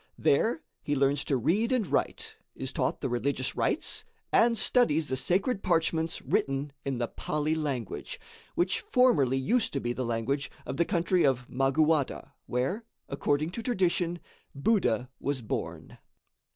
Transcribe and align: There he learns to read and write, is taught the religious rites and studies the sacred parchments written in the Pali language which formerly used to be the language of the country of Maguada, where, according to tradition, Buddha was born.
There 0.17 0.63
he 0.81 0.95
learns 0.95 1.23
to 1.25 1.37
read 1.37 1.71
and 1.71 1.85
write, 1.85 2.35
is 2.55 2.73
taught 2.73 3.01
the 3.01 3.07
religious 3.07 3.55
rites 3.55 4.03
and 4.31 4.57
studies 4.57 5.09
the 5.09 5.15
sacred 5.15 5.61
parchments 5.61 6.23
written 6.23 6.73
in 6.83 6.97
the 6.97 7.07
Pali 7.07 7.53
language 7.53 8.19
which 8.55 8.81
formerly 8.81 9.37
used 9.37 9.73
to 9.73 9.79
be 9.79 9.93
the 9.93 10.03
language 10.03 10.49
of 10.65 10.77
the 10.77 10.85
country 10.85 11.23
of 11.23 11.47
Maguada, 11.47 12.31
where, 12.47 12.83
according 13.09 13.51
to 13.51 13.61
tradition, 13.61 14.19
Buddha 14.55 15.11
was 15.19 15.43
born. 15.43 15.99